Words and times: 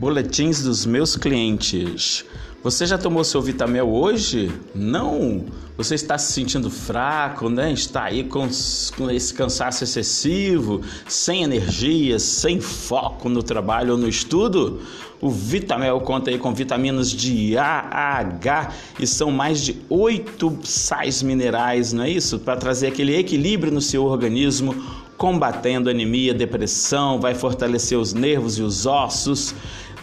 Boletins 0.00 0.62
dos 0.62 0.86
meus 0.86 1.14
clientes. 1.14 2.24
Você 2.62 2.86
já 2.86 2.96
tomou 2.96 3.22
seu 3.22 3.42
Vitamel 3.42 3.86
hoje? 3.86 4.50
Não? 4.74 5.44
Você 5.76 5.94
está 5.94 6.16
se 6.16 6.32
sentindo 6.32 6.70
fraco, 6.70 7.50
né? 7.50 7.70
Está 7.70 8.04
aí 8.04 8.24
com, 8.24 8.48
com, 8.96 9.10
esse 9.10 9.34
cansaço 9.34 9.84
excessivo, 9.84 10.80
sem 11.06 11.42
energia, 11.42 12.18
sem 12.18 12.62
foco 12.62 13.28
no 13.28 13.42
trabalho 13.42 13.92
ou 13.92 13.98
no 13.98 14.08
estudo? 14.08 14.80
O 15.20 15.28
Vitamel 15.28 16.00
conta 16.00 16.30
aí 16.30 16.38
com 16.38 16.54
vitaminas 16.54 17.10
de 17.10 17.58
A, 17.58 17.86
A, 17.90 18.18
H 18.20 18.72
e 18.98 19.06
são 19.06 19.30
mais 19.30 19.60
de 19.60 19.82
oito 19.90 20.58
sais 20.64 21.22
minerais, 21.22 21.92
não 21.92 22.04
é 22.04 22.10
isso? 22.10 22.38
Para 22.38 22.56
trazer 22.56 22.86
aquele 22.86 23.14
equilíbrio 23.14 23.70
no 23.70 23.82
seu 23.82 24.06
organismo, 24.06 24.74
combatendo 25.18 25.90
anemia, 25.90 26.32
depressão, 26.32 27.20
vai 27.20 27.34
fortalecer 27.34 27.98
os 27.98 28.14
nervos 28.14 28.56
e 28.58 28.62
os 28.62 28.86
ossos 28.86 29.54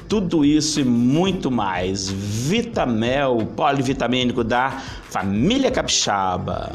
tudo 0.07 0.45
isso 0.45 0.79
e 0.79 0.83
muito 0.83 1.51
mais. 1.51 2.09
Vitamel, 2.09 3.47
polivitamínico 3.55 4.43
da 4.43 4.71
família 5.09 5.71
Capixaba. 5.71 6.73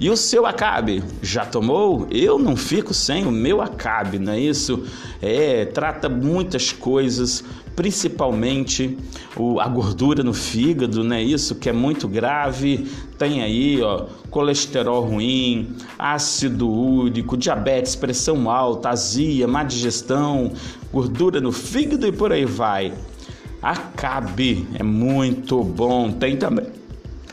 E 0.00 0.10
o 0.10 0.16
seu 0.16 0.44
Acabe, 0.44 1.02
já 1.22 1.46
tomou? 1.46 2.06
Eu 2.10 2.38
não 2.38 2.56
fico 2.56 2.92
sem 2.92 3.24
o 3.26 3.30
meu 3.30 3.62
Acabe, 3.62 4.18
não 4.18 4.32
é 4.32 4.40
isso? 4.40 4.84
É, 5.22 5.64
trata 5.66 6.08
muitas 6.08 6.72
coisas, 6.72 7.44
principalmente 7.76 8.98
o, 9.36 9.60
a 9.60 9.68
gordura 9.68 10.22
no 10.22 10.34
fígado, 10.34 11.04
não 11.04 11.16
é 11.16 11.22
isso? 11.22 11.54
Que 11.54 11.70
é 11.70 11.72
muito 11.72 12.08
grave. 12.08 12.90
Tem 13.16 13.42
aí, 13.42 13.80
ó, 13.80 14.06
colesterol 14.30 15.04
ruim, 15.04 15.76
ácido 15.96 16.68
úrico, 16.68 17.36
diabetes, 17.36 17.94
pressão 17.94 18.50
alta, 18.50 18.90
azia, 18.90 19.46
má 19.46 19.62
digestão, 19.62 20.52
gordura 20.92 21.40
no 21.40 21.52
fígado 21.52 22.06
e 22.06 22.12
por 22.12 22.32
aí 22.32 22.44
vai. 22.44 22.73
Acabe, 23.62 24.66
é 24.78 24.82
muito 24.82 25.62
bom. 25.62 26.12
Tem 26.12 26.36
também 26.36 26.66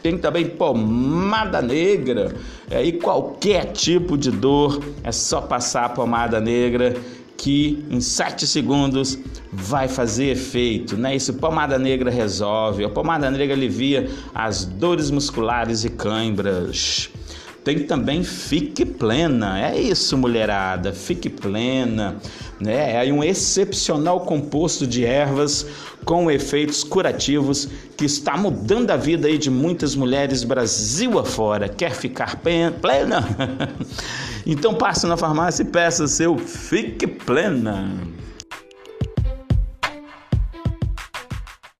tem 0.02 0.18
também 0.18 0.48
pomada 0.48 1.62
negra. 1.62 2.36
É, 2.70 2.84
e 2.84 2.94
qualquer 2.94 3.72
tipo 3.72 4.18
de 4.18 4.32
dor, 4.32 4.82
é 5.04 5.12
só 5.12 5.42
passar 5.42 5.86
a 5.86 5.90
pomada 5.90 6.40
negra 6.40 6.96
que 7.38 7.84
em 7.90 8.00
7 8.00 8.46
segundos 8.46 9.18
vai 9.52 9.88
fazer 9.88 10.26
efeito, 10.32 10.96
né? 10.96 11.16
Isso 11.16 11.34
pomada 11.34 11.78
negra 11.80 12.12
resolve. 12.12 12.84
A 12.84 12.90
pomada 12.90 13.30
negra 13.32 13.56
alivia 13.56 14.10
as 14.34 14.64
dores 14.64 15.10
musculares 15.10 15.84
e 15.84 15.90
cãibras. 15.90 17.10
Tem 17.64 17.80
também 17.80 18.24
Fique 18.24 18.84
Plena. 18.84 19.60
É 19.60 19.80
isso, 19.80 20.18
mulherada. 20.18 20.92
Fique 20.92 21.30
Plena. 21.30 22.16
Né? 22.60 23.06
É 23.06 23.14
um 23.14 23.24
excepcional 23.24 24.22
composto 24.22 24.88
de 24.88 25.06
ervas 25.06 25.66
com 26.04 26.32
efeitos 26.32 26.84
curativos 26.84 27.70
que 27.96 28.06
está 28.06 28.36
mudando 28.36 28.90
a 28.90 28.98
vida 28.98 29.28
aí 29.28 29.38
de 29.38 29.52
muitas 29.52 29.96
mulheres 29.96 30.44
Brasil 30.44 31.20
afora. 31.20 31.70
Quer 31.70 31.92
ficar 31.92 32.42
plena? 32.82 33.28
então 34.46 34.74
passe 34.74 35.06
na 35.06 35.16
farmácia 35.16 35.62
e 35.62 35.66
peça 35.66 36.08
seu 36.08 36.38
Fique 36.38 37.06
Plena. 37.06 37.92